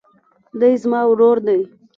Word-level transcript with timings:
دی 0.59 0.73
زما 0.81 1.01
ورور 1.09 1.37
دئ. 1.45 1.61